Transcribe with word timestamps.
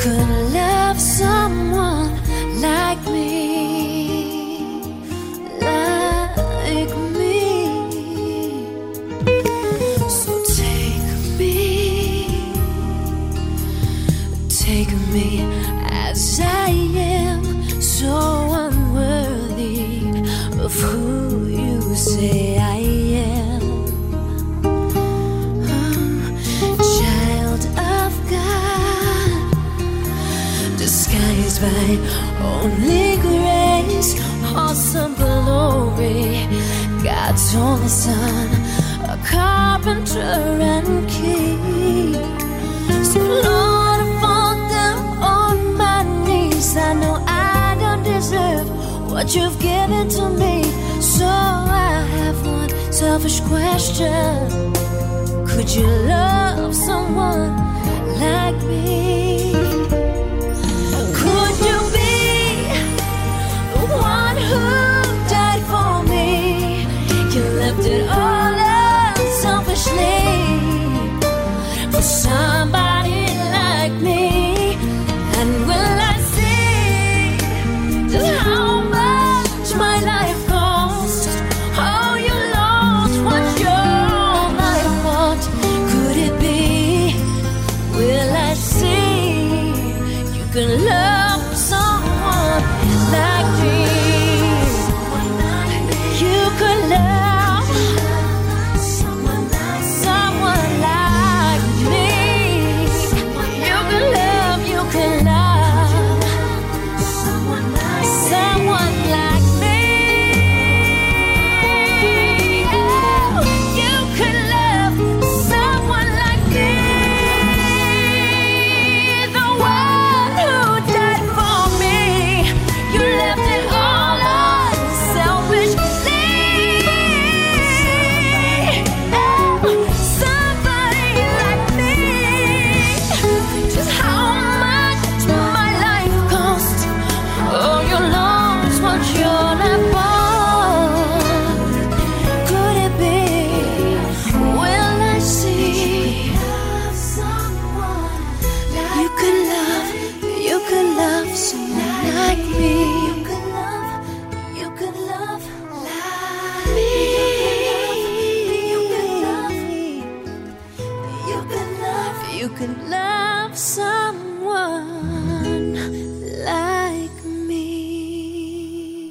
could 0.00 0.39
his 37.50 37.60
only 37.60 37.88
son, 37.88 38.48
a 39.10 39.18
carpenter 39.26 40.18
and 40.18 41.08
king. 41.08 42.14
So, 43.02 43.18
Lord, 43.18 44.00
I 44.04 44.18
fall 44.20 44.54
down 44.68 45.02
on 45.18 45.76
my 45.76 46.02
knees. 46.26 46.76
I 46.76 46.92
know 46.94 47.16
I 47.26 47.76
don't 47.80 48.04
deserve 48.04 48.68
what 49.10 49.34
you've 49.34 49.58
given 49.58 50.08
to 50.10 50.30
me. 50.30 50.62
So, 51.00 51.26
I 51.26 52.06
have 52.18 52.46
one 52.46 52.70
selfish 52.92 53.40
question 53.40 54.72
Could 55.44 55.68
you 55.74 55.86
love 55.86 56.74
someone 56.74 57.56
like 58.20 58.62
me? 58.62 59.29
somebody 72.30 72.99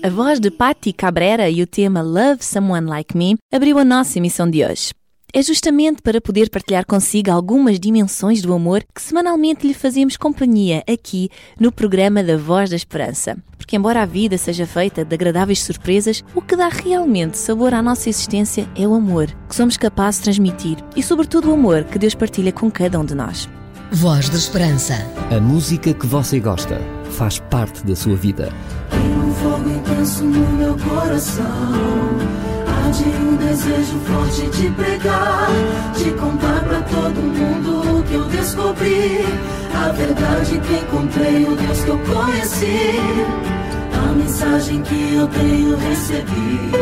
A 0.10 0.12
voz 0.12 0.40
de 0.40 0.50
Patti 0.50 0.92
Cabrera 0.92 1.52
e 1.52 1.62
o 1.62 1.68
tema 1.68 2.02
Love 2.02 2.44
Someone 2.44 2.88
Like 2.88 3.16
Me 3.16 3.38
abriu 3.54 3.78
a 3.78 3.86
nossa 3.86 4.18
emissão 4.18 4.50
de 4.50 4.66
hoje. 4.66 4.92
É 5.32 5.40
justamente 5.40 6.02
para 6.02 6.20
poder 6.20 6.50
partilhar 6.50 6.84
consigo 6.84 7.30
algumas 7.30 7.80
dimensões 7.80 8.42
do 8.42 8.52
amor 8.52 8.84
que 8.84 9.04
semanalmente 9.04 9.68
lhe 9.68 9.74
fazemos 9.76 10.18
companhia 10.18 10.84
aqui 10.92 11.30
no 11.60 11.72
programa 11.72 12.24
da 12.24 12.38
Voz 12.38 12.72
da 12.72 12.76
Esperança. 12.76 13.38
Porque, 13.56 13.76
embora 13.76 14.02
a 14.02 14.06
vida 14.08 14.36
seja 14.36 14.66
feita 14.66 15.06
de 15.06 15.14
agradáveis 15.14 15.62
surpresas, 15.62 16.24
o 16.34 16.42
que 16.42 16.56
dá 16.56 16.70
realmente 16.70 17.38
sabor 17.38 17.76
à 17.76 17.82
nossa 17.84 18.10
existência 18.10 18.68
é 18.76 18.88
o 18.88 18.96
amor 18.96 19.28
que 19.48 19.56
somos 19.56 19.78
capazes 19.78 20.22
de 20.22 20.24
transmitir 20.24 20.78
e, 20.96 21.04
sobretudo, 21.04 21.52
o 21.52 21.54
amor 21.54 21.84
que 21.84 22.00
Deus 22.00 22.16
partilha 22.16 22.52
com 22.52 22.72
cada 22.72 23.00
um 23.00 23.06
de 23.06 23.14
nós. 23.14 23.48
Voz 23.92 24.28
da 24.28 24.38
Esperança. 24.38 24.96
A 25.30 25.40
música 25.40 25.94
que 25.94 26.08
você 26.08 26.40
gosta 26.40 26.82
faz 27.12 27.38
parte 27.38 27.86
da 27.86 27.96
sua 27.96 28.16
vida. 28.16 28.52
No 30.18 30.50
meu 30.58 30.76
coração 30.76 31.46
Arde 32.84 33.04
um 33.04 33.36
desejo 33.36 34.00
forte 34.00 34.48
de 34.50 34.70
pregar, 34.72 35.50
de 35.96 36.12
contar 36.12 36.64
para 36.64 36.82
todo 36.82 37.22
mundo 37.22 38.00
o 38.00 38.04
que 38.04 38.16
eu 38.16 38.24
descobri. 38.26 39.24
A 39.74 39.92
verdade 39.92 40.60
que 40.60 40.74
encontrei, 40.74 41.46
o 41.46 41.56
Deus 41.56 41.84
que 41.84 41.90
eu 41.90 42.00
conheci. 42.00 43.00
A 43.94 44.14
mensagem 44.14 44.82
que 44.82 45.14
eu 45.14 45.28
tenho 45.28 45.78
recebido. 45.78 46.78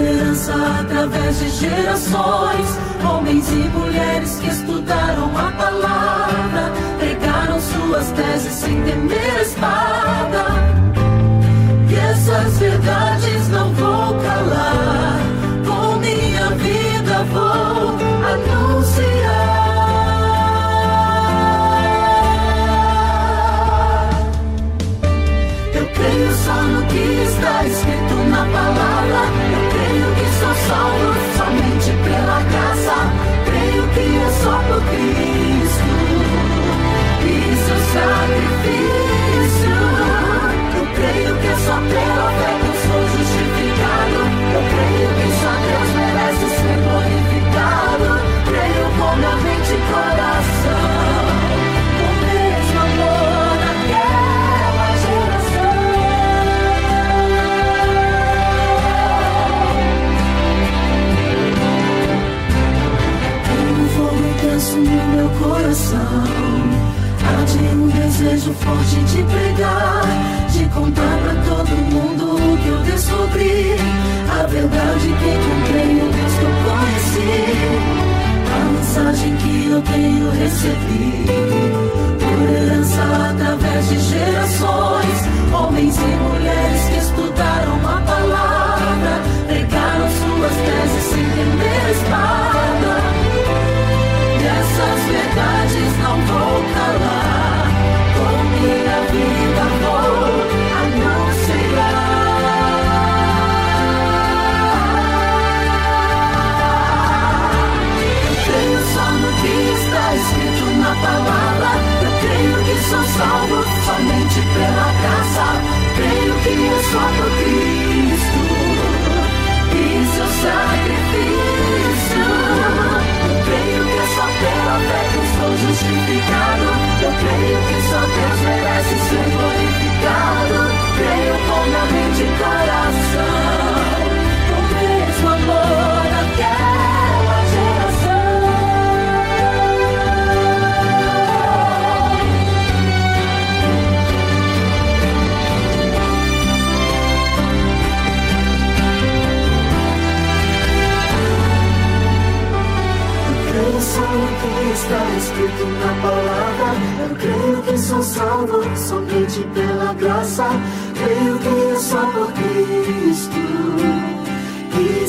Herança 0.00 0.54
através 0.80 1.40
de 1.40 1.48
gerações. 1.50 2.78
Homens 3.04 3.48
e 3.50 3.68
mulheres 3.76 4.36
que 4.36 4.48
estudaram 4.48 5.36
a 5.36 5.50
palavra. 5.50 6.72
Pregaram 6.98 7.60
suas 7.60 8.06
teses 8.12 8.52
sem 8.52 8.80
temer 8.82 9.36
a 9.36 9.42
espada 9.42 10.73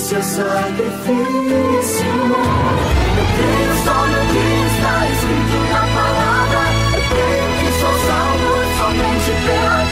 seu 0.05 0.21
sacrifício. 0.21 2.05
Eu 3.17 3.25
creio 3.35 3.73
só 3.83 4.05
no 4.05 4.21
que 4.31 4.45
está 4.67 4.93
escrito 5.09 5.57
na 5.71 5.81
palavra. 5.81 6.61
Eu 6.93 7.01
creio 7.09 7.49
que 7.59 7.69
sou 7.79 7.95
salvo 8.05 8.49
somente 8.77 9.31
pela 9.45 9.84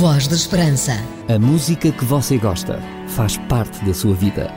Voz 0.00 0.26
da 0.26 0.34
Esperança. 0.34 0.92
A 1.28 1.38
música 1.38 1.92
que 1.92 2.06
você 2.06 2.38
gosta 2.38 2.80
faz 3.08 3.36
parte 3.36 3.84
da 3.84 3.92
sua 3.92 4.14
vida. 4.14 4.50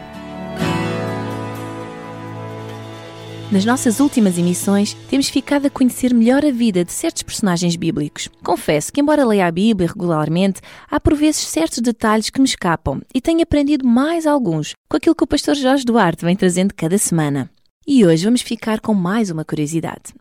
Nas 3.52 3.66
nossas 3.66 4.00
últimas 4.00 4.38
emissões, 4.38 4.94
temos 5.10 5.28
ficado 5.28 5.66
a 5.66 5.70
conhecer 5.70 6.14
melhor 6.14 6.46
a 6.46 6.50
vida 6.50 6.86
de 6.86 6.94
certos 6.94 7.24
personagens 7.24 7.76
bíblicos. 7.76 8.30
Confesso 8.42 8.94
que, 8.94 9.02
embora 9.02 9.26
leia 9.26 9.46
a 9.46 9.52
Bíblia 9.52 9.90
regularmente, 9.90 10.62
há 10.90 10.98
por 10.98 11.14
vezes 11.14 11.42
certos 11.42 11.80
detalhes 11.80 12.30
que 12.30 12.40
me 12.40 12.48
escapam 12.48 13.02
e 13.14 13.20
tenho 13.20 13.42
aprendido 13.42 13.86
mais 13.86 14.26
alguns 14.26 14.72
com 14.88 14.96
aquilo 14.96 15.14
que 15.14 15.26
o 15.26 15.28
pastor 15.28 15.56
Jorge 15.56 15.84
Duarte 15.84 16.24
vem 16.24 16.38
trazendo 16.38 16.74
cada 16.74 16.98
semana. 16.98 17.50
E 17.86 18.06
hoje 18.06 18.24
vamos 18.24 18.42
ficar 18.42 18.80
com 18.80 18.94
mais 18.94 19.30
uma 19.30 19.44
curiosidade. 19.44 20.14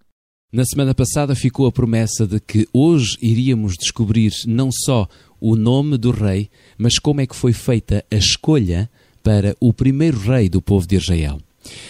Na 0.52 0.66
semana 0.66 0.94
passada 0.94 1.35
ficou 1.35 1.66
a 1.66 1.73
promessa 1.73 2.26
de 2.26 2.38
que 2.38 2.68
hoje 2.75 3.16
iríamos 3.23 3.75
descobrir 3.75 4.35
não 4.47 4.68
só 4.71 5.09
o 5.40 5.56
nome 5.56 5.97
do 5.97 6.11
rei, 6.11 6.50
mas 6.76 6.99
como 6.99 7.23
é 7.23 7.26
que 7.26 7.35
foi 7.35 7.54
feita 7.54 8.04
a 8.11 8.16
escolha 8.16 8.90
para 9.23 9.56
o 9.59 9.73
primeiro 9.73 10.18
rei 10.18 10.50
do 10.50 10.61
povo 10.61 10.87
de 10.87 10.97
Israel. 10.97 11.40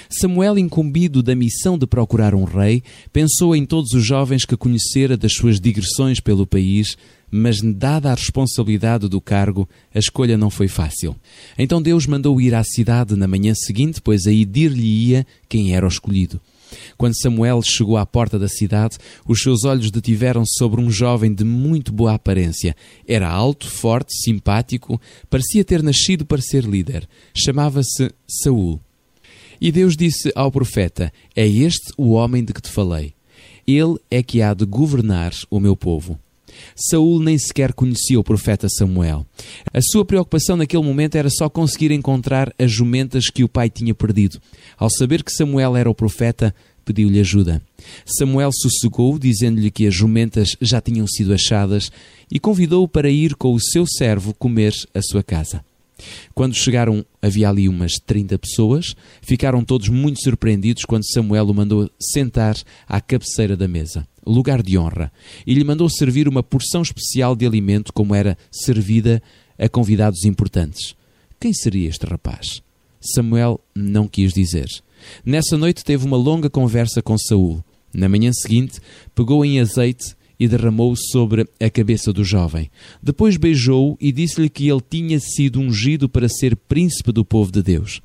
Samuel, 0.09 0.57
incumbido 0.61 1.25
da 1.25 1.35
missão 1.35 1.77
de 1.77 1.89
procurar 1.89 2.37
um 2.37 2.45
rei, 2.45 2.85
pensou 3.13 3.57
em 3.57 3.67
todos 3.67 3.95
os 3.95 4.07
jovens 4.07 4.45
que 4.45 4.57
conhecera 4.57 5.17
das 5.17 5.33
suas 5.33 5.59
digressões 5.59 6.21
pelo 6.21 6.47
país 6.47 6.97
mas 7.35 7.63
dada 7.63 8.13
a 8.13 8.15
responsabilidade 8.15 9.09
do 9.09 9.19
cargo, 9.19 9.67
a 9.95 9.99
escolha 9.99 10.37
não 10.37 10.51
foi 10.51 10.69
fácil. 10.69 11.17
Então 11.59 11.81
Deus 11.81 12.07
mandou 12.07 12.39
ir 12.39 12.55
à 12.55 12.63
cidade 12.63 13.17
na 13.17 13.27
manhã 13.27 13.55
seguinte, 13.55 14.03
pois 14.03 14.27
aí 14.27 14.45
dir-lhe-ia 14.45 15.27
quem 15.49 15.75
era 15.75 15.87
o 15.87 15.89
escolhido. 15.89 16.39
Quando 16.97 17.21
Samuel 17.21 17.61
chegou 17.63 17.97
à 17.97 18.07
porta 18.07 18.39
da 18.39 18.49
cidade, 18.49 18.99
os 19.27 19.41
seus 19.41 19.65
olhos 19.65 19.91
detiveram-se 19.91 20.57
sobre 20.57 20.81
um 20.81 20.91
jovem 20.91 21.33
de 21.33 21.45
muito 21.45 21.93
boa 21.93 22.15
aparência. 22.15 22.77
Era 23.07 23.29
alto, 23.29 23.69
forte, 23.69 24.13
simpático, 24.23 25.01
parecia 25.29 25.65
ter 25.65 25.83
nascido 25.83 26.25
para 26.25 26.41
ser 26.41 26.65
líder. 26.65 27.09
Chamava-se 27.35 28.11
Saul. 28.27 28.81
E 29.61 29.71
Deus 29.71 29.97
disse 29.97 30.33
ao 30.35 30.51
profeta: 30.51 31.13
É 31.37 31.47
este 31.47 31.93
o 31.97 32.11
homem 32.11 32.45
de 32.45 32.53
que 32.53 32.61
te 32.61 32.71
falei. 32.71 33.15
Ele 33.67 33.97
é 34.11 34.23
que 34.23 34.43
há 34.43 34.55
de 34.55 34.65
governar 34.65 35.33
o 35.49 35.61
meu 35.61 35.77
povo. 35.77 36.19
Saul 36.77 37.21
nem 37.21 37.39
sequer 37.39 37.73
conhecia 37.73 38.19
o 38.19 38.25
profeta 38.25 38.69
Samuel. 38.69 39.27
A 39.73 39.81
sua 39.81 40.05
preocupação 40.05 40.57
naquele 40.57 40.83
momento 40.83 41.17
era 41.17 41.31
só 41.31 41.49
conseguir 41.49 41.91
encontrar 41.91 42.53
as 42.59 42.71
jumentas 42.71 43.31
que 43.31 43.45
o 43.45 43.49
pai 43.49 43.71
tinha 43.71 43.95
perdido. 43.95 44.41
Ao 44.77 44.91
saber 44.91 45.23
que 45.23 45.33
Samuel 45.33 45.77
era 45.77 45.91
o 45.91 45.95
profeta, 45.95 46.55
pediu-lhe 46.85 47.21
ajuda. 47.21 47.63
Samuel 48.05 48.51
sossegou, 48.53 49.19
dizendo-lhe 49.19 49.71
que 49.71 49.87
as 49.87 49.95
jumentas 49.95 50.57
já 50.61 50.81
tinham 50.81 51.07
sido 51.07 51.33
achadas, 51.33 51.91
e 52.31 52.39
convidou-o 52.39 52.89
para 52.89 53.11
ir 53.11 53.35
com 53.35 53.53
o 53.53 53.61
seu 53.61 53.87
servo 53.87 54.35
comer 54.35 54.75
à 54.95 55.01
sua 55.03 55.23
casa. 55.23 55.65
Quando 56.35 56.55
chegaram, 56.55 57.05
havia 57.21 57.49
ali 57.49 57.69
umas 57.69 57.93
30 57.93 58.39
pessoas. 58.39 58.95
Ficaram 59.21 59.65
todos 59.65 59.89
muito 59.89 60.21
surpreendidos 60.23 60.85
quando 60.85 61.11
Samuel 61.11 61.49
o 61.49 61.55
mandou 61.55 61.91
sentar 62.01 62.57
à 62.89 63.01
cabeceira 63.01 63.57
da 63.57 63.69
mesa, 63.69 64.07
lugar 64.27 64.63
de 64.63 64.79
honra, 64.79 65.13
e 65.47 65.55
lhe 65.55 65.65
mandou 65.65 65.89
servir 65.89 66.29
uma 66.29 66.43
porção 66.43 66.83
especial 66.83 67.35
de 67.37 67.47
alimento, 67.47 67.93
como 67.93 68.15
era 68.15 68.37
servida 68.51 69.23
a 69.59 69.69
convidados 69.69 70.25
importantes. 70.25 70.95
Quem 71.41 71.53
seria 71.53 71.89
este 71.89 72.07
rapaz? 72.07 72.63
Samuel 73.01 73.61
não 73.75 74.07
quis 74.07 74.33
dizer. 74.33 74.67
Nessa 75.25 75.59
noite 75.59 75.85
teve 75.85 76.07
uma 76.07 76.17
longa 76.17 76.49
conversa 76.49 77.03
com 77.03 77.19
Saul. 77.19 77.63
Na 77.93 78.09
manhã 78.09 78.33
seguinte, 78.33 78.81
pegou 79.15 79.45
em 79.45 79.61
azeite 79.61 80.15
e 80.43 80.49
derramou 80.49 80.97
sobre 80.97 81.47
a 81.61 81.71
cabeça 81.71 82.13
do 82.13 82.25
jovem. 82.25 82.69
Depois 83.01 83.37
beijou-o 83.37 83.97
e 84.01 84.11
disse-lhe 84.11 84.49
que 84.49 84.69
ele 84.69 84.81
tinha 84.81 85.21
sido 85.21 85.61
ungido 85.61 86.09
para 86.09 86.29
ser 86.29 86.57
príncipe 86.57 87.13
do 87.13 87.25
povo 87.25 87.53
de 87.53 87.63
Deus. 87.63 88.01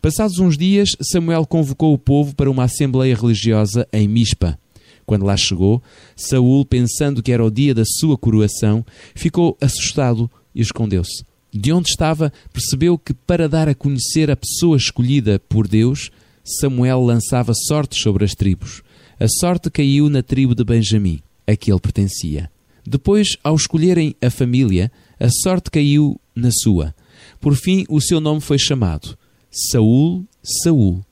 Passados 0.00 0.38
uns 0.38 0.56
dias, 0.56 0.90
Samuel 1.02 1.44
convocou 1.44 1.92
o 1.92 1.98
povo 1.98 2.32
para 2.36 2.48
uma 2.48 2.62
assembleia 2.62 3.16
religiosa 3.16 3.88
em 3.92 4.06
Mispa. 4.06 4.56
Quando 5.04 5.26
lá 5.26 5.36
chegou, 5.36 5.82
Saul, 6.14 6.64
pensando 6.64 7.24
que 7.24 7.32
era 7.32 7.44
o 7.44 7.50
dia 7.50 7.74
da 7.74 7.82
sua 7.84 8.16
coroação, 8.16 8.86
ficou 9.12 9.58
assustado 9.60 10.30
e 10.54 10.60
escondeu-se. 10.60 11.24
De 11.52 11.72
onde 11.72 11.88
estava, 11.88 12.32
percebeu 12.52 12.96
que 12.96 13.12
para 13.12 13.48
dar 13.48 13.68
a 13.68 13.74
conhecer 13.74 14.30
a 14.30 14.36
pessoa 14.36 14.76
escolhida 14.76 15.40
por 15.48 15.66
Deus, 15.66 16.12
Samuel 16.44 17.00
lançava 17.00 17.52
sortes 17.52 18.00
sobre 18.00 18.24
as 18.24 18.36
tribos. 18.36 18.80
A 19.18 19.26
sorte 19.26 19.68
caiu 19.68 20.08
na 20.08 20.22
tribo 20.22 20.54
de 20.54 20.62
Benjamim 20.62 21.20
a 21.50 21.56
que 21.56 21.70
ele 21.72 21.80
pertencia. 21.80 22.50
Depois, 22.86 23.36
ao 23.42 23.56
escolherem 23.56 24.14
a 24.22 24.30
família, 24.30 24.90
a 25.18 25.28
sorte 25.28 25.70
caiu 25.70 26.18
na 26.34 26.50
sua. 26.50 26.94
Por 27.40 27.54
fim, 27.54 27.84
o 27.88 28.00
seu 28.00 28.20
nome 28.20 28.40
foi 28.40 28.58
chamado 28.58 29.18
Saul, 29.50 30.24
Saul. 30.42 31.04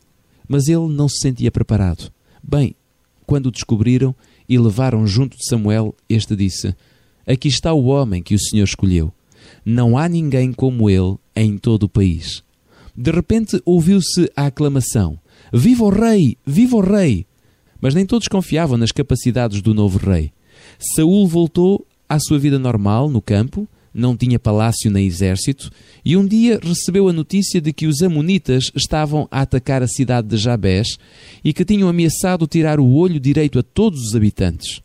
Mas 0.46 0.68
ele 0.68 0.88
não 0.88 1.08
se 1.08 1.18
sentia 1.20 1.50
preparado. 1.50 2.10
Bem, 2.42 2.74
quando 3.26 3.46
o 3.46 3.50
descobriram 3.50 4.14
e 4.48 4.58
levaram 4.58 5.06
junto 5.06 5.36
de 5.36 5.44
Samuel, 5.44 5.94
este 6.08 6.34
disse: 6.34 6.74
Aqui 7.26 7.48
está 7.48 7.72
o 7.72 7.86
homem 7.86 8.22
que 8.22 8.34
o 8.34 8.40
Senhor 8.40 8.64
escolheu. 8.64 9.12
Não 9.64 9.98
há 9.98 10.08
ninguém 10.08 10.52
como 10.52 10.88
ele 10.88 11.16
em 11.36 11.58
todo 11.58 11.82
o 11.84 11.88
país. 11.88 12.42
De 12.96 13.10
repente 13.10 13.60
ouviu-se 13.64 14.30
a 14.34 14.46
aclamação: 14.46 15.18
Viva 15.52 15.84
o 15.84 15.90
rei! 15.90 16.38
Viva 16.46 16.76
o 16.76 16.80
rei! 16.80 17.26
Mas 17.80 17.94
nem 17.94 18.04
todos 18.04 18.28
confiavam 18.28 18.76
nas 18.76 18.92
capacidades 18.92 19.62
do 19.62 19.72
novo 19.72 19.98
rei. 19.98 20.32
Saul 20.78 21.26
voltou 21.26 21.86
à 22.08 22.18
sua 22.18 22.38
vida 22.38 22.58
normal 22.58 23.08
no 23.08 23.20
campo, 23.20 23.68
não 23.92 24.16
tinha 24.16 24.38
palácio 24.38 24.90
nem 24.90 25.06
exército, 25.06 25.70
e 26.04 26.16
um 26.16 26.26
dia 26.26 26.60
recebeu 26.62 27.08
a 27.08 27.12
notícia 27.12 27.60
de 27.60 27.72
que 27.72 27.86
os 27.86 28.02
amonitas 28.02 28.70
estavam 28.74 29.26
a 29.30 29.40
atacar 29.40 29.82
a 29.82 29.88
cidade 29.88 30.28
de 30.28 30.36
Jabés 30.36 30.98
e 31.44 31.52
que 31.52 31.64
tinham 31.64 31.88
ameaçado 31.88 32.46
tirar 32.46 32.78
o 32.78 32.94
olho 32.94 33.18
direito 33.18 33.58
a 33.58 33.62
todos 33.62 34.00
os 34.00 34.14
habitantes. 34.14 34.80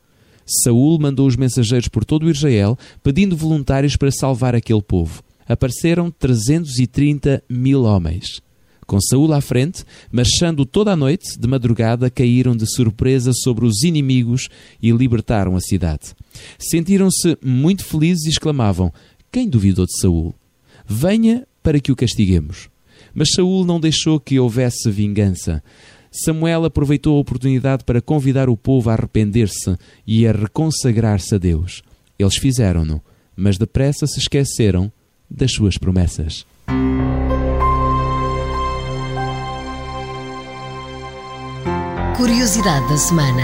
Saul 0.46 1.00
mandou 1.00 1.28
os 1.28 1.36
mensageiros 1.36 1.88
por 1.88 2.04
todo 2.04 2.24
o 2.24 2.30
Israel, 2.30 2.78
pedindo 3.02 3.38
voluntários 3.38 3.96
para 3.96 4.12
salvar 4.12 4.56
aquele 4.56 4.82
povo. 4.82 5.24
Apareceram 5.48 6.12
330 6.12 7.44
mil 7.50 7.84
homens. 7.84 8.42
Com 8.86 9.00
Saúl 9.00 9.34
à 9.34 9.42
frente, 9.42 9.84
marchando 10.12 10.66
toda 10.66 10.92
a 10.92 10.96
noite, 10.96 11.40
de 11.40 11.48
madrugada, 11.48 12.10
caíram 12.10 12.56
de 12.56 12.66
surpresa 12.66 13.32
sobre 13.34 13.66
os 13.66 13.84
inimigos 13.84 14.50
e 14.82 14.92
libertaram 14.92 15.56
a 15.56 15.62
cidade. 15.62 16.14
Sentiram-se 16.60 17.38
muito 17.44 17.86
felizes 17.86 18.26
e 18.26 18.30
exclamavam: 18.30 18.92
Quem 19.32 19.48
duvidou 19.48 19.86
de 19.86 19.98
Saúl? 20.00 20.34
Venha 20.86 21.48
para 21.62 21.80
que 21.80 21.92
o 21.92 21.96
castiguemos. 21.96 22.70
Mas 23.14 23.32
Saúl 23.34 23.64
não 23.64 23.80
deixou 23.80 24.20
que 24.20 24.40
houvesse 24.40 24.90
vingança. 24.90 25.64
Samuel 26.12 26.66
aproveitou 26.66 27.18
a 27.18 27.22
oportunidade 27.22 27.84
para 27.84 28.02
convidar 28.02 28.50
o 28.50 28.58
povo 28.58 28.90
a 28.90 28.94
arrepender-se 28.94 29.76
e 30.06 30.28
a 30.28 30.32
reconsagrar-se 30.32 31.34
a 31.34 31.38
Deus. 31.38 31.82
Eles 32.20 32.38
fizeram-no, 32.38 33.02
mas 33.36 33.58
depressa 33.58 34.06
se 34.06 34.20
esqueceram 34.20 34.92
das 35.30 35.52
suas 35.52 35.78
promessas. 35.78 36.46
Curiosidade 42.44 42.90
da 42.90 42.98
semana. 42.98 43.42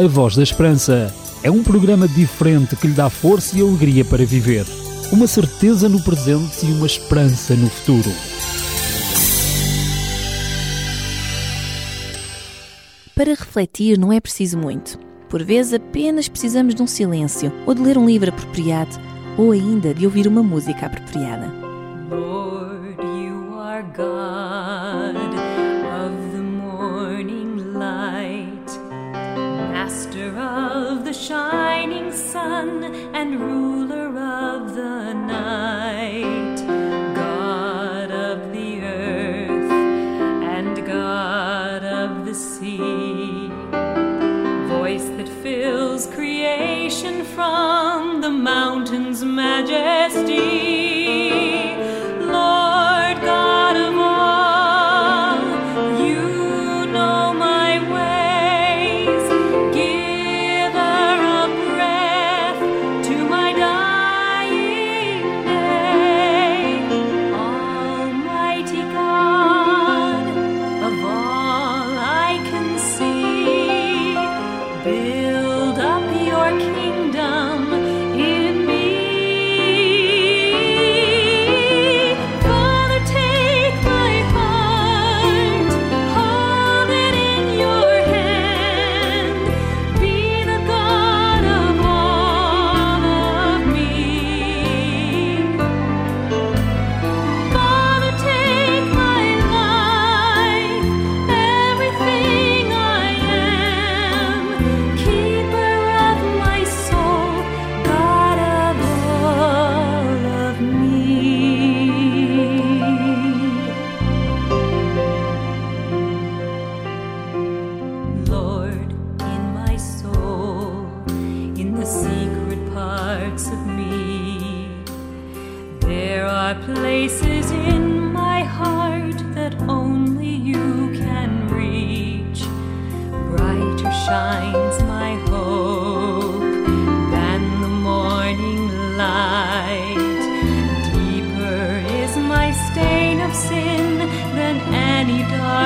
A 0.00 0.06
Voz 0.06 0.36
da 0.36 0.44
Esperança 0.44 1.12
é 1.42 1.50
um 1.50 1.64
programa 1.64 2.06
diferente 2.06 2.76
que 2.76 2.86
lhe 2.86 2.92
dá 2.92 3.10
força 3.10 3.58
e 3.58 3.60
alegria 3.60 4.04
para 4.04 4.24
viver. 4.24 4.64
Uma 5.10 5.26
certeza 5.26 5.88
no 5.88 6.00
presente 6.00 6.64
e 6.64 6.70
uma 6.70 6.86
esperança 6.86 7.56
no 7.56 7.68
futuro. 7.68 8.08
Para 13.12 13.34
refletir 13.34 13.98
não 13.98 14.12
é 14.12 14.20
preciso 14.20 14.56
muito. 14.56 14.96
Por 15.28 15.42
vezes 15.42 15.74
apenas 15.74 16.28
precisamos 16.28 16.76
de 16.76 16.82
um 16.82 16.86
silêncio, 16.86 17.52
ou 17.66 17.74
de 17.74 17.82
ler 17.82 17.98
um 17.98 18.06
livro 18.06 18.28
apropriado, 18.30 18.96
ou 19.36 19.50
ainda 19.50 19.92
de 19.92 20.06
ouvir 20.06 20.28
uma 20.28 20.44
música 20.44 20.86
apropriada. 20.86 21.52
Lord, 22.08 23.02
you 23.02 23.58
are 23.58 23.82
God 23.82 25.16
of 25.16 26.14
the 26.32 26.40
morning 26.40 27.74
light, 27.76 28.17
Master 30.34 30.88
of 30.92 31.04
the 31.04 31.12
shining 31.12 32.12
sun, 32.12 32.84
and 33.14 33.40
ruler 33.40 34.08
of 34.08 34.74
the 34.74 35.14
night, 35.14 35.87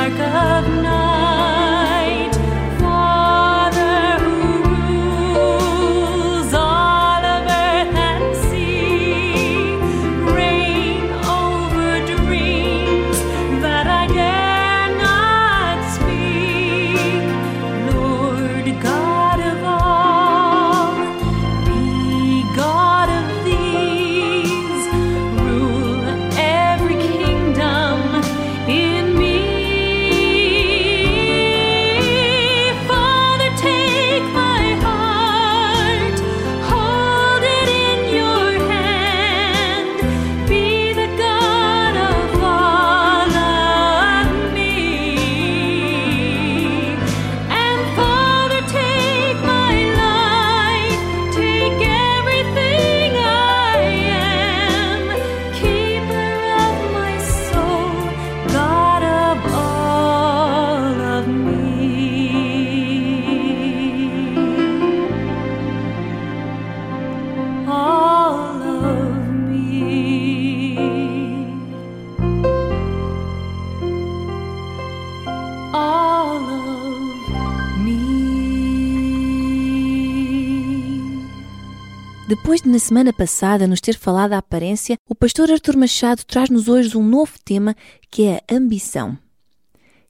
dark 0.09 0.64
of 0.64 0.82
night. 0.82 1.12
Na 82.72 82.78
semana 82.78 83.12
passada 83.12 83.66
nos 83.66 83.82
ter 83.82 83.98
falado 83.98 84.32
a 84.32 84.38
aparência, 84.38 84.96
o 85.06 85.14
pastor 85.14 85.50
Artur 85.50 85.76
Machado 85.76 86.24
traz-nos 86.24 86.68
hoje 86.68 86.96
um 86.96 87.06
novo 87.06 87.35
tema 87.44 87.76
que 88.11 88.24
é 88.24 88.40
a 88.50 88.54
ambição. 88.54 89.11
O 89.11 89.18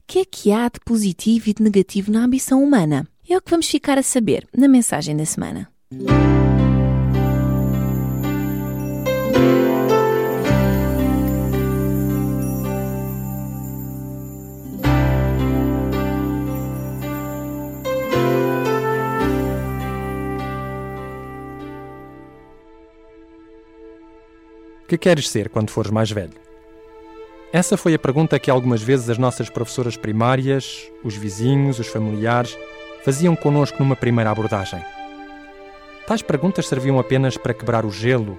que 0.07 0.19
é 0.19 0.25
que 0.25 0.49
há 0.53 0.69
de 0.69 0.79
positivo 0.79 1.49
e 1.49 1.53
de 1.53 1.61
negativo 1.61 2.09
na 2.09 2.23
ambição 2.23 2.63
humana? 2.63 3.05
É 3.29 3.35
o 3.35 3.41
que 3.41 3.51
vamos 3.51 3.67
ficar 3.67 3.97
a 3.97 4.03
saber 4.03 4.47
na 4.55 4.69
mensagem 4.69 5.15
da 5.15 5.25
semana. 5.25 5.69
Que 24.93 24.97
queres 24.99 25.27
ser 25.27 25.49
quando 25.49 25.71
fores 25.71 25.89
mais 25.89 26.11
velho? 26.11 26.35
Essa 27.51 27.75
foi 27.75 27.95
a 27.95 27.99
pergunta 27.99 28.37
que 28.37 28.51
algumas 28.51 28.79
vezes 28.79 29.09
as 29.09 29.17
nossas 29.17 29.49
professoras 29.49 29.97
primárias, 29.97 30.87
os 31.03 31.15
vizinhos, 31.15 31.79
os 31.79 31.87
familiares 31.87 32.55
faziam 33.03 33.35
connosco 33.35 33.79
numa 33.79 33.95
primeira 33.95 34.29
abordagem. 34.29 34.79
Tais 36.05 36.21
perguntas 36.21 36.67
serviam 36.67 36.99
apenas 36.99 37.37
para 37.37 37.55
quebrar 37.55 37.85
o 37.87 37.89
gelo, 37.89 38.37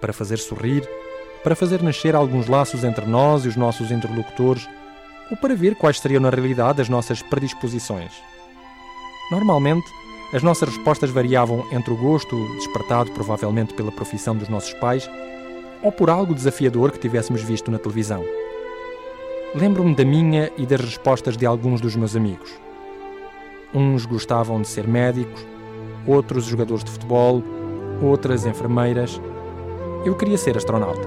para 0.00 0.12
fazer 0.12 0.38
sorrir, 0.38 0.82
para 1.44 1.54
fazer 1.54 1.80
nascer 1.84 2.16
alguns 2.16 2.48
laços 2.48 2.82
entre 2.82 3.06
nós 3.06 3.44
e 3.44 3.48
os 3.48 3.54
nossos 3.54 3.92
interlocutores, 3.92 4.68
ou 5.30 5.36
para 5.36 5.54
ver 5.54 5.76
quais 5.76 6.00
seriam 6.00 6.20
na 6.20 6.30
realidade 6.30 6.82
as 6.82 6.88
nossas 6.88 7.22
predisposições. 7.22 8.10
Normalmente, 9.30 9.86
as 10.34 10.42
nossas 10.42 10.68
respostas 10.68 11.10
variavam 11.10 11.64
entre 11.70 11.92
o 11.92 11.96
gosto, 11.96 12.36
despertado 12.56 13.12
provavelmente 13.12 13.72
pela 13.74 13.92
profissão 13.92 14.34
dos 14.36 14.48
nossos 14.48 14.74
pais, 14.74 15.08
ou 15.82 15.90
por 15.90 16.08
algo 16.08 16.34
desafiador 16.34 16.92
que 16.92 16.98
tivéssemos 16.98 17.42
visto 17.42 17.70
na 17.70 17.78
televisão. 17.78 18.24
Lembro-me 19.54 19.94
da 19.94 20.04
minha 20.04 20.50
e 20.56 20.64
das 20.64 20.80
respostas 20.80 21.36
de 21.36 21.44
alguns 21.44 21.80
dos 21.80 21.96
meus 21.96 22.16
amigos. 22.16 22.50
Uns 23.74 24.06
gostavam 24.06 24.62
de 24.62 24.68
ser 24.68 24.86
médicos, 24.86 25.46
outros 26.06 26.44
jogadores 26.44 26.84
de 26.84 26.90
futebol, 26.90 27.42
outras 28.02 28.46
enfermeiras. 28.46 29.20
Eu 30.04 30.14
queria 30.14 30.38
ser 30.38 30.56
astronauta. 30.56 31.06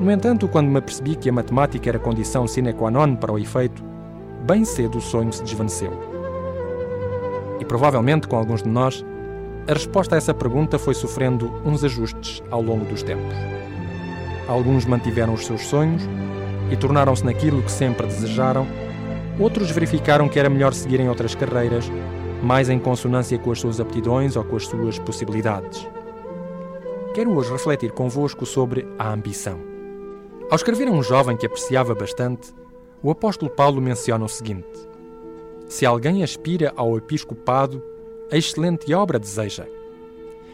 No 0.00 0.10
entanto, 0.10 0.48
quando 0.48 0.68
me 0.68 0.78
apercebi 0.78 1.16
que 1.16 1.28
a 1.28 1.32
matemática 1.32 1.88
era 1.88 1.98
condição 1.98 2.46
sine 2.46 2.72
qua 2.72 2.90
non 2.90 3.16
para 3.16 3.32
o 3.32 3.38
efeito, 3.38 3.82
bem 4.46 4.64
cedo 4.64 4.98
o 4.98 5.00
sonho 5.00 5.32
se 5.32 5.42
desvaneceu. 5.42 5.92
E 7.60 7.64
provavelmente 7.64 8.26
com 8.26 8.36
alguns 8.36 8.62
de 8.62 8.68
nós, 8.68 9.04
a 9.68 9.72
resposta 9.72 10.16
a 10.16 10.18
essa 10.18 10.34
pergunta 10.34 10.78
foi 10.78 10.94
sofrendo 10.94 11.52
uns 11.64 11.84
ajustes 11.84 12.42
ao 12.50 12.60
longo 12.60 12.84
dos 12.84 13.02
tempos. 13.02 13.61
Alguns 14.48 14.84
mantiveram 14.84 15.34
os 15.34 15.46
seus 15.46 15.62
sonhos 15.66 16.02
e 16.70 16.76
tornaram-se 16.76 17.24
naquilo 17.24 17.62
que 17.62 17.70
sempre 17.70 18.06
desejaram, 18.06 18.66
outros 19.38 19.70
verificaram 19.70 20.28
que 20.28 20.38
era 20.38 20.50
melhor 20.50 20.74
seguirem 20.74 21.08
outras 21.08 21.34
carreiras, 21.34 21.90
mais 22.42 22.68
em 22.68 22.78
consonância 22.78 23.38
com 23.38 23.52
as 23.52 23.60
suas 23.60 23.80
aptidões 23.80 24.36
ou 24.36 24.44
com 24.44 24.56
as 24.56 24.66
suas 24.66 24.98
possibilidades. 24.98 25.86
Quero 27.14 27.36
hoje 27.36 27.52
refletir 27.52 27.92
convosco 27.92 28.44
sobre 28.46 28.86
a 28.98 29.12
ambição. 29.12 29.60
Ao 30.50 30.56
escrever 30.56 30.88
a 30.88 30.90
um 30.90 31.02
jovem 31.02 31.36
que 31.36 31.46
apreciava 31.46 31.94
bastante, 31.94 32.54
o 33.02 33.10
apóstolo 33.10 33.50
Paulo 33.50 33.80
menciona 33.80 34.24
o 34.24 34.28
seguinte: 34.28 34.88
Se 35.68 35.84
alguém 35.84 36.22
aspira 36.22 36.72
ao 36.76 36.96
episcopado, 36.96 37.82
a 38.30 38.36
excelente 38.36 38.92
obra 38.94 39.18
deseja. 39.18 39.66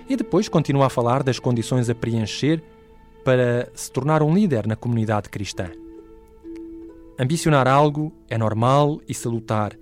E 0.08 0.16
depois 0.16 0.48
continua 0.48 0.86
a 0.86 0.90
falar 0.90 1.22
das 1.22 1.38
condições 1.38 1.88
a 1.88 1.94
preencher 1.94 2.62
para 3.24 3.68
se 3.74 3.90
tornar 3.90 4.22
um 4.22 4.34
líder 4.34 4.66
na 4.66 4.76
comunidade 4.76 5.28
cristã. 5.28 5.70
Ambicionar 7.18 7.66
algo 7.66 8.12
é 8.28 8.38
normal 8.38 9.00
e 9.08 9.12
salutar, 9.12 9.76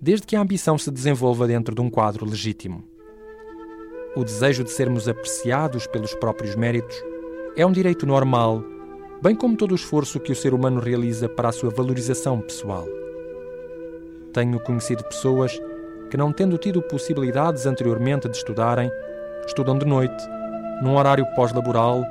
desde 0.00 0.26
que 0.26 0.36
a 0.36 0.40
ambição 0.40 0.78
se 0.78 0.90
desenvolva 0.90 1.46
dentro 1.46 1.74
de 1.74 1.80
um 1.80 1.90
quadro 1.90 2.24
legítimo. 2.24 2.84
O 4.16 4.24
desejo 4.24 4.64
de 4.64 4.70
sermos 4.70 5.08
apreciados 5.08 5.86
pelos 5.86 6.14
próprios 6.14 6.54
méritos 6.54 6.96
é 7.56 7.66
um 7.66 7.72
direito 7.72 8.06
normal, 8.06 8.64
bem 9.22 9.34
como 9.34 9.56
todo 9.56 9.72
o 9.72 9.74
esforço 9.74 10.20
que 10.20 10.32
o 10.32 10.36
ser 10.36 10.54
humano 10.54 10.80
realiza 10.80 11.28
para 11.28 11.48
a 11.48 11.52
sua 11.52 11.70
valorização 11.70 12.40
pessoal. 12.40 12.86
Tenho 14.32 14.60
conhecido 14.60 15.04
pessoas 15.04 15.60
que, 16.08 16.16
não 16.16 16.32
tendo 16.32 16.56
tido 16.56 16.80
possibilidades 16.82 17.66
anteriormente 17.66 18.28
de 18.28 18.36
estudarem, 18.36 18.90
estudam 19.46 19.76
de 19.76 19.84
noite, 19.84 20.24
num 20.82 20.96
horário 20.96 21.26
pós-laboral, 21.34 22.04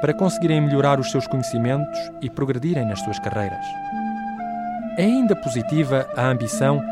para 0.00 0.14
conseguirem 0.14 0.60
melhorar 0.60 1.00
os 1.00 1.10
seus 1.10 1.26
conhecimentos 1.26 1.98
e 2.20 2.28
progredirem 2.28 2.84
nas 2.84 3.00
suas 3.00 3.18
carreiras. 3.18 3.64
É 4.98 5.04
ainda 5.04 5.36
positiva 5.36 6.06
a 6.16 6.28
ambição 6.28 6.82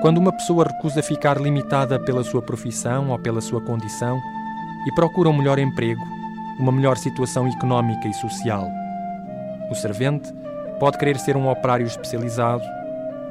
quando 0.00 0.18
uma 0.18 0.32
pessoa 0.32 0.64
recusa 0.64 1.02
ficar 1.02 1.40
limitada 1.40 1.98
pela 1.98 2.24
sua 2.24 2.42
profissão 2.42 3.10
ou 3.10 3.18
pela 3.18 3.40
sua 3.40 3.60
condição 3.60 4.20
e 4.86 4.92
procura 4.94 5.28
um 5.28 5.36
melhor 5.36 5.58
emprego, 5.58 6.02
uma 6.58 6.72
melhor 6.72 6.96
situação 6.96 7.46
económica 7.46 8.08
e 8.08 8.14
social. 8.14 8.68
O 9.70 9.74
servente 9.74 10.32
pode 10.80 10.98
querer 10.98 11.18
ser 11.18 11.36
um 11.36 11.48
operário 11.48 11.86
especializado, 11.86 12.64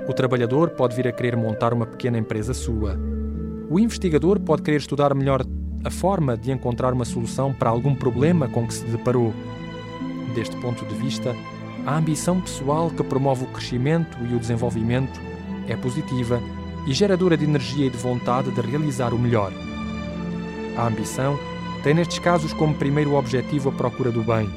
o 0.08 0.14
trabalhador 0.14 0.70
pode 0.70 0.96
vir 0.96 1.08
a 1.08 1.12
querer 1.12 1.36
montar 1.36 1.74
uma 1.74 1.86
pequena 1.86 2.18
empresa 2.18 2.54
sua, 2.54 2.98
o 3.70 3.80
investigador 3.80 4.40
pode 4.40 4.62
querer 4.62 4.78
estudar 4.78 5.14
melhor 5.14 5.44
a 5.84 5.90
forma 5.90 6.38
de 6.38 6.52
encontrar 6.52 6.94
uma 6.94 7.06
solução 7.06 7.54
para 7.54 7.70
algum 7.70 7.96
problema 7.96 8.48
com 8.48 8.68
que 8.68 8.74
se 8.74 8.86
deparou. 8.86 9.34
Deste 10.36 10.56
ponto 10.58 10.86
de 10.86 10.96
vista, 10.96 11.36
a 11.86 11.98
ambição 11.98 12.40
pessoal 12.40 12.90
que 12.90 13.04
promove 13.04 13.44
o 13.44 13.48
crescimento 13.48 14.18
e 14.30 14.36
o 14.36 14.40
desenvolvimento 14.40 15.20
é 15.68 15.76
positiva 15.76 16.42
e 16.86 16.94
geradora 16.94 17.36
de 17.36 17.46
energia 17.46 17.88
e 17.88 17.90
de 17.90 17.98
vontade 17.98 18.52
de 18.52 18.62
realizar 18.62 19.14
o 19.14 19.20
melhor. 19.20 19.52
A 20.78 20.88
ambição 20.88 21.38
tem 21.84 21.94
nestes 21.94 22.20
casos 22.20 22.54
como 22.54 22.76
primeiro 22.76 23.16
objetivo 23.16 23.70
a 23.70 23.72
procura 23.72 24.12
do 24.12 24.24
bem. 24.24 24.48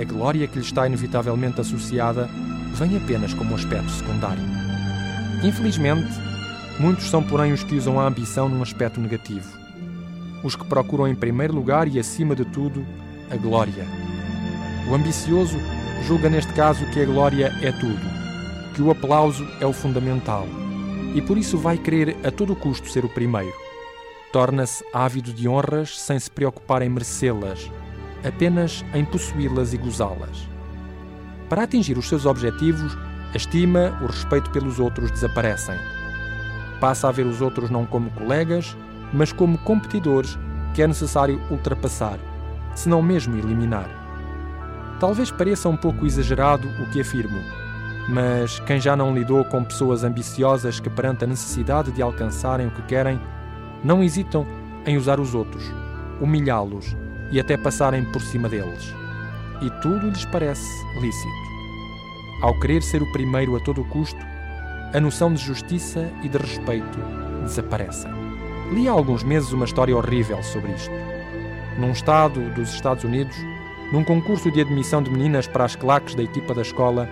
A 0.00 0.04
glória 0.04 0.46
que 0.46 0.58
lhe 0.58 0.64
está 0.64 0.86
inevitavelmente 0.86 1.60
associada 1.60 2.28
vem 2.74 2.96
apenas 2.96 3.34
como 3.34 3.54
aspecto 3.54 3.90
secundário. 3.90 4.42
Infelizmente, 5.44 6.08
muitos 6.78 7.10
são, 7.10 7.22
porém, 7.22 7.52
os 7.52 7.62
que 7.62 7.74
usam 7.74 8.00
a 8.00 8.06
ambição 8.06 8.48
num 8.48 8.62
aspecto 8.62 9.00
negativo 9.00 9.61
os 10.42 10.56
que 10.56 10.66
procuram 10.66 11.06
em 11.06 11.14
primeiro 11.14 11.54
lugar 11.54 11.88
e 11.88 11.98
acima 11.98 12.34
de 12.34 12.44
tudo 12.44 12.86
a 13.30 13.36
glória. 13.36 13.86
O 14.90 14.94
ambicioso 14.94 15.56
julga 16.06 16.28
neste 16.28 16.52
caso 16.52 16.84
que 16.86 17.00
a 17.00 17.04
glória 17.04 17.52
é 17.62 17.72
tudo, 17.72 18.02
que 18.74 18.82
o 18.82 18.90
aplauso 18.90 19.46
é 19.60 19.66
o 19.66 19.72
fundamental 19.72 20.46
e 21.14 21.20
por 21.20 21.36
isso 21.36 21.58
vai 21.58 21.76
querer 21.76 22.16
a 22.24 22.30
todo 22.30 22.56
custo 22.56 22.90
ser 22.90 23.04
o 23.04 23.08
primeiro. 23.08 23.52
Torna-se 24.32 24.84
ávido 24.92 25.32
de 25.32 25.46
honras 25.46 25.98
sem 25.98 26.18
se 26.18 26.30
preocupar 26.30 26.82
em 26.82 26.88
merecê-las, 26.88 27.70
apenas 28.26 28.84
em 28.94 29.04
possuí-las 29.04 29.74
e 29.74 29.76
gozá-las. 29.76 30.48
Para 31.48 31.64
atingir 31.64 31.98
os 31.98 32.08
seus 32.08 32.24
objetivos, 32.24 32.96
a 33.34 33.36
estima, 33.36 33.98
o 34.02 34.06
respeito 34.06 34.50
pelos 34.50 34.78
outros 34.78 35.10
desaparecem. 35.10 35.76
Passa 36.80 37.08
a 37.08 37.12
ver 37.12 37.26
os 37.26 37.40
outros 37.42 37.68
não 37.68 37.84
como 37.84 38.10
colegas, 38.10 38.76
mas 39.12 39.32
como 39.32 39.58
competidores 39.58 40.38
que 40.74 40.82
é 40.82 40.86
necessário 40.86 41.40
ultrapassar, 41.50 42.18
se 42.74 42.88
não 42.88 43.02
mesmo 43.02 43.36
eliminar. 43.36 43.88
Talvez 44.98 45.30
pareça 45.30 45.68
um 45.68 45.76
pouco 45.76 46.06
exagerado 46.06 46.68
o 46.80 46.90
que 46.90 47.00
afirmo, 47.00 47.38
mas 48.08 48.58
quem 48.60 48.80
já 48.80 48.96
não 48.96 49.14
lidou 49.14 49.44
com 49.44 49.64
pessoas 49.64 50.04
ambiciosas 50.04 50.80
que, 50.80 50.88
perante 50.88 51.24
a 51.24 51.26
necessidade 51.26 51.92
de 51.92 52.02
alcançarem 52.02 52.66
o 52.66 52.70
que 52.70 52.82
querem, 52.82 53.20
não 53.84 54.02
hesitam 54.02 54.46
em 54.86 54.96
usar 54.96 55.20
os 55.20 55.34
outros, 55.34 55.64
humilhá-los 56.20 56.96
e 57.30 57.40
até 57.40 57.56
passarem 57.56 58.04
por 58.12 58.22
cima 58.22 58.48
deles. 58.48 58.94
E 59.60 59.70
tudo 59.80 60.08
lhes 60.08 60.24
parece 60.26 60.68
lícito. 61.00 61.52
Ao 62.42 62.58
querer 62.58 62.82
ser 62.82 63.02
o 63.02 63.12
primeiro 63.12 63.56
a 63.56 63.60
todo 63.60 63.84
custo, 63.84 64.18
a 64.92 65.00
noção 65.00 65.32
de 65.32 65.42
justiça 65.42 66.10
e 66.22 66.28
de 66.28 66.36
respeito 66.36 66.98
desaparecem. 67.44 68.21
Li 68.70 68.88
há 68.88 68.92
alguns 68.92 69.22
meses 69.22 69.52
uma 69.52 69.64
história 69.64 69.96
horrível 69.96 70.42
sobre 70.42 70.72
isto. 70.72 70.92
Num 71.78 71.90
estado 71.90 72.40
dos 72.54 72.72
Estados 72.72 73.04
Unidos, 73.04 73.36
num 73.92 74.04
concurso 74.04 74.50
de 74.50 74.60
admissão 74.60 75.02
de 75.02 75.10
meninas 75.10 75.46
para 75.46 75.64
as 75.64 75.76
claques 75.76 76.14
da 76.14 76.22
equipa 76.22 76.54
da 76.54 76.62
escola, 76.62 77.08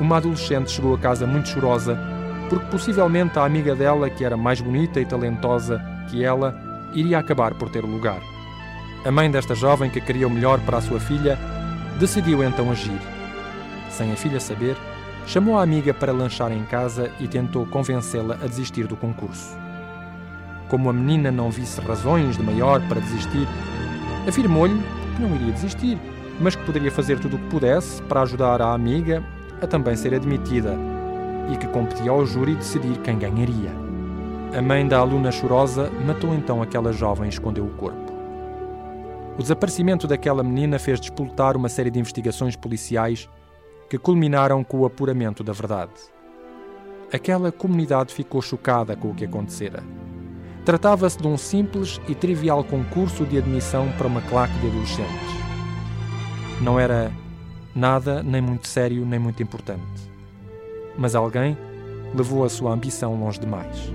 uma 0.00 0.18
adolescente 0.18 0.70
chegou 0.70 0.94
a 0.94 0.98
casa 0.98 1.26
muito 1.26 1.48
chorosa 1.48 1.98
porque 2.48 2.66
possivelmente 2.66 3.38
a 3.38 3.44
amiga 3.44 3.74
dela, 3.74 4.10
que 4.10 4.24
era 4.24 4.36
mais 4.36 4.60
bonita 4.60 5.00
e 5.00 5.06
talentosa 5.06 5.82
que 6.10 6.22
ela, 6.22 6.54
iria 6.94 7.18
acabar 7.18 7.54
por 7.54 7.70
ter 7.70 7.82
o 7.82 7.88
lugar. 7.88 8.20
A 9.04 9.10
mãe 9.10 9.30
desta 9.30 9.54
jovem, 9.54 9.90
que 9.90 10.00
queria 10.00 10.28
o 10.28 10.30
melhor 10.30 10.60
para 10.60 10.78
a 10.78 10.82
sua 10.82 11.00
filha, 11.00 11.38
decidiu 11.98 12.44
então 12.44 12.70
agir. 12.70 13.00
Sem 13.90 14.12
a 14.12 14.16
filha 14.16 14.38
saber, 14.38 14.76
chamou 15.26 15.58
a 15.58 15.62
amiga 15.62 15.94
para 15.94 16.12
lanchar 16.12 16.52
em 16.52 16.64
casa 16.64 17.10
e 17.18 17.26
tentou 17.26 17.66
convencê-la 17.66 18.34
a 18.34 18.46
desistir 18.46 18.86
do 18.86 18.96
concurso 18.96 19.56
como 20.72 20.88
a 20.88 20.92
menina 20.92 21.30
não 21.30 21.50
visse 21.50 21.78
razões 21.82 22.38
de 22.38 22.42
maior 22.42 22.80
para 22.88 22.98
desistir, 22.98 23.46
afirmou-lhe 24.26 24.80
que 25.14 25.20
não 25.20 25.34
iria 25.34 25.52
desistir, 25.52 25.98
mas 26.40 26.56
que 26.56 26.64
poderia 26.64 26.90
fazer 26.90 27.18
tudo 27.18 27.36
o 27.36 27.38
que 27.38 27.50
pudesse 27.50 28.00
para 28.04 28.22
ajudar 28.22 28.62
a 28.62 28.72
amiga 28.72 29.22
a 29.60 29.66
também 29.66 29.94
ser 29.94 30.14
admitida 30.14 30.74
e 31.52 31.58
que 31.58 31.66
competia 31.66 32.10
ao 32.10 32.24
júri 32.24 32.54
decidir 32.54 32.96
quem 33.02 33.18
ganharia. 33.18 33.70
A 34.56 34.62
mãe 34.62 34.88
da 34.88 34.96
aluna 34.98 35.30
chorosa 35.30 35.90
matou 36.06 36.34
então 36.34 36.62
aquela 36.62 36.90
jovem 36.90 37.26
e 37.26 37.28
escondeu 37.28 37.66
o 37.66 37.74
corpo. 37.74 38.10
O 39.36 39.42
desaparecimento 39.42 40.06
daquela 40.06 40.42
menina 40.42 40.78
fez 40.78 40.98
despoltar 40.98 41.54
uma 41.54 41.68
série 41.68 41.90
de 41.90 42.00
investigações 42.00 42.56
policiais 42.56 43.28
que 43.90 43.98
culminaram 43.98 44.64
com 44.64 44.78
o 44.78 44.86
apuramento 44.86 45.44
da 45.44 45.52
verdade. 45.52 45.92
Aquela 47.12 47.52
comunidade 47.52 48.14
ficou 48.14 48.40
chocada 48.40 48.96
com 48.96 49.10
o 49.10 49.14
que 49.14 49.26
acontecera. 49.26 49.82
Tratava-se 50.64 51.18
de 51.18 51.26
um 51.26 51.36
simples 51.36 52.00
e 52.06 52.14
trivial 52.14 52.62
concurso 52.62 53.24
de 53.24 53.36
admissão 53.36 53.90
para 53.98 54.06
uma 54.06 54.22
claque 54.22 54.56
de 54.60 54.68
adolescentes. 54.68 55.42
Não 56.60 56.78
era 56.78 57.10
nada 57.74 58.22
nem 58.22 58.40
muito 58.40 58.68
sério 58.68 59.04
nem 59.04 59.18
muito 59.18 59.42
importante. 59.42 59.82
Mas 60.96 61.16
alguém 61.16 61.58
levou 62.14 62.44
a 62.44 62.48
sua 62.48 62.72
ambição 62.72 63.18
longe 63.18 63.40
demais. 63.40 63.92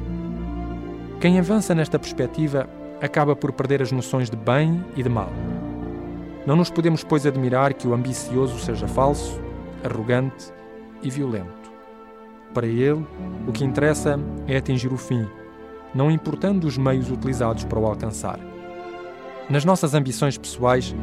Quem 1.22 1.40
avança 1.40 1.74
nesta 1.74 1.98
perspectiva 1.98 2.68
acaba 3.02 3.34
por 3.34 3.54
perder 3.54 3.82
as 3.82 3.92
noções 3.92 4.30
de 4.30 4.36
bem 4.36 4.84
e 4.96 5.04
de 5.04 5.10
mal. 5.10 5.32
Não 6.46 6.56
nos 6.56 6.70
podemos, 6.70 7.04
pois, 7.04 7.26
admirar 7.26 7.74
que 7.74 7.88
o 7.88 7.94
ambicioso 7.94 8.60
seja 8.60 8.88
falso, 8.88 9.40
arrogante 9.84 10.52
e 11.02 11.10
violento. 11.10 11.72
Para 12.54 12.68
ele, 12.68 13.06
o 13.48 13.52
que 13.54 13.64
interessa 13.64 14.20
é 14.48 14.58
atingir 14.58 14.92
o 14.92 14.98
fim 14.98 15.28
não 15.94 16.12
importando 16.12 16.68
os 16.68 16.78
meios 16.78 17.10
utilizados 17.10 17.64
para 17.66 17.80
o 17.80 17.86
alcançar. 17.86 18.40
Nas 19.50 19.64
nossas 19.64 19.94
ambições 19.94 20.38
pessoais, 20.38 20.94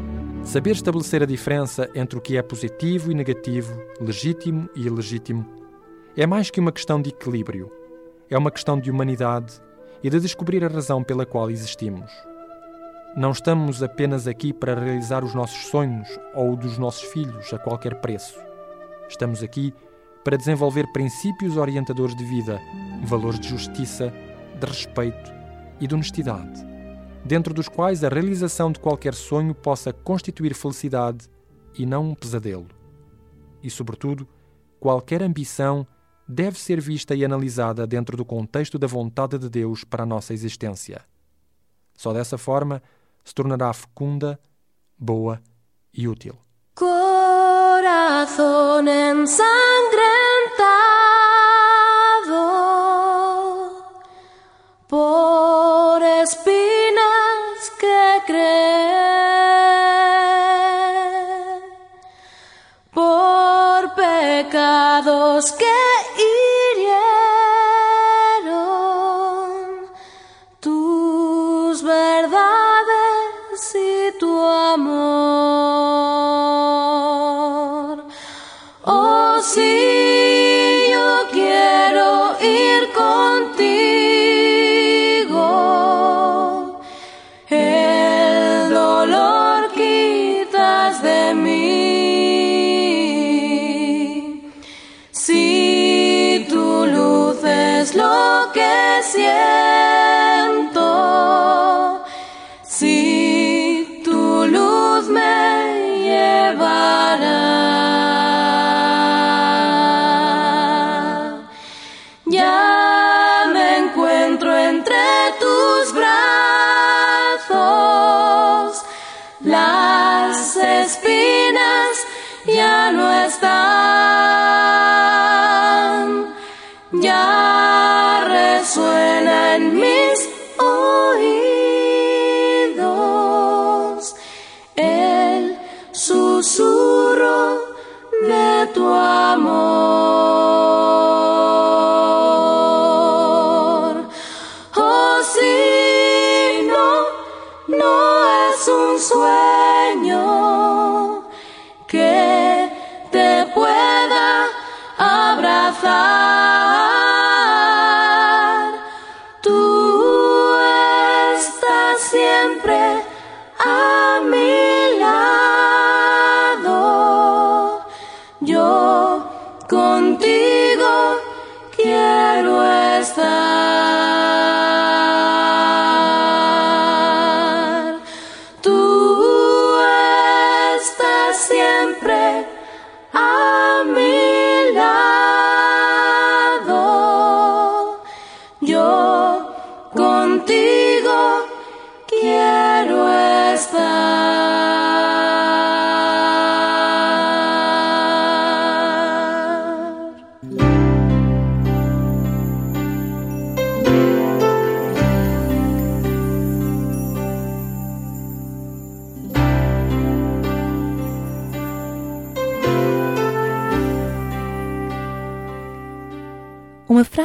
saber 0.43 0.73
estabelecer 0.73 1.23
a 1.23 1.27
diferença 1.27 1.89
entre 1.95 2.19
o 2.19 2.21
que 2.21 2.37
é 2.37 2.43
positivo 2.43 3.11
e 3.11 3.15
negativo, 3.15 3.75
legítimo 4.01 4.69
e 4.75 4.83
ilegítimo, 4.87 5.47
é 6.17 6.27
mais 6.27 6.51
que 6.51 6.61
uma 6.61 6.73
questão 6.73 7.01
de 7.01 7.11
equilíbrio. 7.11 7.71
É 8.31 8.39
uma 8.39 8.51
questão 8.51 8.79
de 8.79 8.91
humanidade 8.91 9.61
e 10.03 10.11
de 10.11 10.21
descobrir 10.21 10.65
a 10.65 10.69
razão 10.69 11.03
pela 11.03 11.27
qual 11.27 11.51
existimos. 11.51 12.11
Não 13.17 13.31
estamos 13.31 13.83
apenas 13.83 14.27
aqui 14.27 14.53
para 14.53 14.79
realizar 14.79 15.25
os 15.25 15.35
nossos 15.35 15.67
sonhos 15.67 16.09
ou 16.35 16.53
o 16.53 16.57
dos 16.57 16.79
nossos 16.79 17.03
filhos 17.05 17.53
a 17.53 17.59
qualquer 17.59 18.01
preço. 18.01 18.39
Estamos 19.09 19.43
aqui 19.43 19.73
para 20.25 20.37
desenvolver 20.37 20.91
princípios 20.93 21.57
orientadores 21.57 22.17
de 22.17 22.25
vida, 22.25 22.61
valores 23.05 23.39
de 23.39 23.49
justiça, 23.49 24.13
de 24.59 24.67
respeito 24.67 25.33
e 25.81 25.87
de 25.87 25.95
honestidade, 25.95 26.65
dentro 27.25 27.53
dos 27.53 27.69
quais 27.69 28.05
a 28.05 28.09
realização 28.09 28.71
de 28.71 28.79
qualquer 28.79 29.15
sonho 29.15 29.55
possa 29.55 29.93
constituir 29.93 30.55
felicidade 30.55 31.29
e 31.77 31.85
não 31.85 32.11
um 32.11 32.15
pesadelo. 32.15 32.69
E, 33.63 33.71
sobretudo, 33.71 34.29
qualquer 34.79 35.23
ambição 35.23 35.87
deve 36.27 36.59
ser 36.59 36.81
vista 36.81 37.15
e 37.15 37.25
analisada 37.25 37.87
dentro 37.87 38.17
do 38.17 38.25
contexto 38.25 38.79
da 38.79 38.87
vontade 38.87 39.39
de 39.39 39.49
Deus 39.49 39.85
para 39.85 40.03
a 40.05 40.07
nossa 40.07 40.33
existência. 40.33 41.03
Só 41.95 42.13
dessa 42.13 42.39
forma 42.39 42.83
se 43.25 43.35
tornará 43.35 43.73
fecunda, 43.73 44.39
boa 44.99 45.41
e 45.93 46.09
útil. 46.09 46.37
Ensangrentado 49.21 50.94
por 54.89 56.03
espinas 56.03 57.71
que 57.79 58.23
creen, 58.27 58.45
por 62.93 63.95
pecados 63.95 65.53
que 65.53 65.84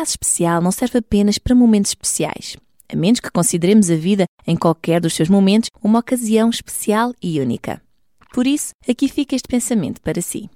Especial 0.09 0.61
não 0.61 0.71
serve 0.71 0.99
apenas 0.99 1.37
para 1.37 1.55
momentos 1.55 1.91
especiais, 1.91 2.57
a 2.91 2.95
menos 2.95 3.19
que 3.19 3.31
consideremos 3.31 3.89
a 3.89 3.95
vida, 3.95 4.25
em 4.45 4.55
qualquer 4.55 4.99
dos 4.99 5.13
seus 5.13 5.29
momentos, 5.29 5.69
uma 5.83 5.99
ocasião 5.99 6.49
especial 6.49 7.13
e 7.21 7.39
única. 7.39 7.81
Por 8.33 8.47
isso, 8.47 8.71
aqui 8.87 9.07
fica 9.07 9.35
este 9.35 9.47
pensamento 9.47 10.01
para 10.01 10.21
si. 10.21 10.49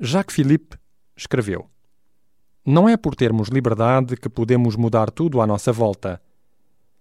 Jacques 0.00 0.34
Philippe 0.34 0.76
escreveu: 1.16 1.66
Não 2.64 2.88
é 2.88 2.96
por 2.96 3.14
termos 3.14 3.48
liberdade 3.48 4.16
que 4.16 4.28
podemos 4.28 4.76
mudar 4.76 5.10
tudo 5.10 5.40
à 5.40 5.46
nossa 5.46 5.72
volta, 5.72 6.20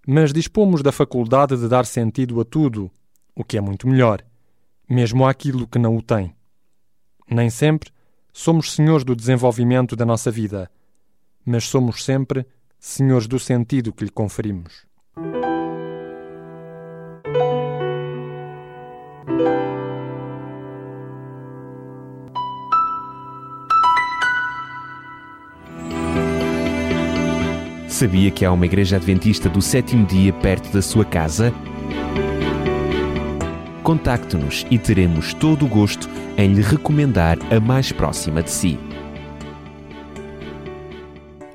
mas 0.08 0.32
dispomos 0.32 0.82
da 0.82 0.91
faculdade 0.91 1.58
de 1.58 1.67
dar 1.67 1.86
sentido 1.86 2.39
a 2.39 2.46
tudo, 2.46 2.89
o 3.36 3.43
que 3.43 3.58
é 3.58 3.62
muito 3.62 3.88
melhor, 3.88 4.24
mesmo 4.89 5.28
àquilo 5.28 5.67
que 5.67 5.78
não 5.78 5.98
o 5.98 6.02
tem. 6.02 6.34
Nem 7.30 7.50
sempre 7.50 7.91
somos 8.32 8.74
senhores 8.74 9.04
do 9.04 9.15
desenvolvimento 9.15 9.96
da 9.96 10.06
nossa 10.06 10.32
vida, 10.32 10.72
mas 11.47 11.63
somos 11.63 12.03
sempre 12.03 12.45
senhores 12.77 13.25
do 13.25 13.39
sentido 13.39 13.93
que 13.93 14.03
lhe 14.03 14.12
conferimos. 14.12 14.86
Sabia 27.88 28.29
que 28.29 28.45
há 28.45 28.51
uma 28.51 28.65
igreja 28.65 28.97
adventista 28.97 29.49
do 29.49 29.62
sétimo 29.62 30.05
dia 30.05 30.33
perto 30.33 30.71
da 30.71 30.81
sua 30.81 31.05
casa? 31.05 31.51
Contacte-nos 33.81 34.67
e 34.69 34.77
teremos 34.77 35.33
todo 35.33 35.65
o 35.65 35.69
gosto 35.69 36.07
em 36.38 36.53
lhe 36.53 36.62
recomendar 36.62 37.39
a 37.51 37.60
mais 37.60 37.91
próxima 37.91 38.43
de 38.43 38.51
si. 38.51 38.87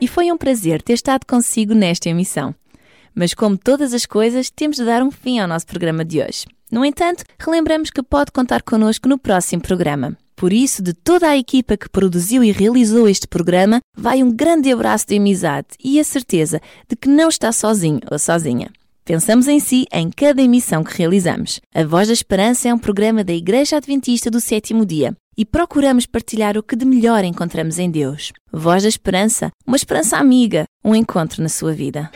E 0.03 0.09
foi 0.09 0.33
um 0.33 0.37
prazer 0.37 0.83
ter 0.83 0.95
estado 0.95 1.25
consigo 1.25 1.75
nesta 1.75 2.09
emissão. 2.09 2.53
Mas, 3.15 3.35
como 3.35 3.57
todas 3.57 3.95
as 3.95 4.05
coisas, 4.05 4.51
temos 4.51 4.79
de 4.79 4.85
dar 4.85 5.01
um 5.01 5.13
fim 5.13 5.39
ao 5.39 5.47
nosso 5.47 5.65
programa 5.65 6.05
de 6.05 6.21
hoje. 6.21 6.45
No 6.73 6.85
entanto, 6.85 7.23
relembramos 7.39 7.89
que 7.89 8.03
pode 8.03 8.33
contar 8.33 8.63
connosco 8.63 9.09
no 9.09 9.17
próximo 9.17 9.63
programa. 9.63 10.19
Por 10.35 10.53
isso, 10.53 10.83
de 10.83 10.93
toda 10.93 11.29
a 11.29 11.39
equipa 11.39 11.77
que 11.77 11.89
produziu 11.89 12.43
e 12.43 12.51
realizou 12.51 13.09
este 13.09 13.29
programa, 13.29 13.79
vai 13.97 14.25
um 14.25 14.33
grande 14.33 14.73
abraço 14.73 15.07
de 15.07 15.19
amizade 15.19 15.69
e 15.79 16.01
a 16.01 16.05
certeza 16.05 16.61
de 16.89 16.97
que 16.97 17.09
não 17.09 17.29
está 17.29 17.53
sozinho 17.53 18.01
ou 18.11 18.19
sozinha. 18.19 18.73
Pensamos 19.05 19.47
em 19.47 19.61
si 19.61 19.87
em 19.93 20.11
cada 20.11 20.43
emissão 20.43 20.83
que 20.83 20.99
realizamos. 20.99 21.61
A 21.73 21.85
Voz 21.85 22.09
da 22.09 22.13
Esperança 22.13 22.69
é 22.69 22.75
um 22.75 22.79
programa 22.79 23.23
da 23.23 23.33
Igreja 23.33 23.77
Adventista 23.77 24.29
do 24.29 24.41
Sétimo 24.41 24.85
Dia 24.85 25.17
e 25.37 25.45
procuramos 25.45 26.07
partilhar 26.07 26.57
o 26.57 26.63
que 26.63 26.77
de 26.77 26.85
melhor 26.85 27.25
encontramos 27.25 27.79
em 27.79 27.91
Deus. 27.91 28.33
Voz 28.53 28.83
da 28.83 28.89
Esperança, 28.89 29.51
uma 29.67 29.77
esperança 29.77 30.17
amiga, 30.17 30.65
um 30.85 30.95
encontro 30.95 31.43
na 31.43 31.49
sua 31.49 31.73
vida. 31.73 32.11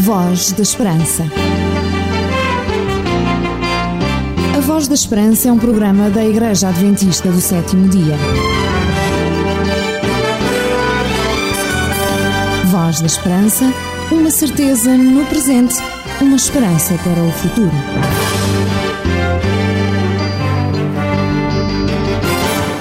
Voz 0.00 0.52
da 0.52 0.62
Esperança. 0.62 1.24
A 4.56 4.60
Voz 4.60 4.88
da 4.88 4.94
Esperança 4.94 5.48
é 5.48 5.52
um 5.52 5.58
programa 5.58 6.10
da 6.10 6.24
Igreja 6.24 6.68
Adventista 6.68 7.30
do 7.30 7.40
Sétimo 7.40 7.88
Dia. 7.88 8.16
Voz 12.66 13.00
da 13.00 13.06
Esperança, 13.06 13.72
uma 14.10 14.30
certeza 14.30 14.96
no 14.96 15.24
presente, 15.26 15.76
uma 16.20 16.36
esperança 16.36 16.94
para 16.98 17.22
o 17.22 17.30
futuro. 17.30 18.39